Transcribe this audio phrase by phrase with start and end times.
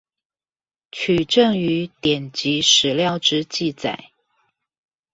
[0.91, 4.09] 取證於典籍史料之記載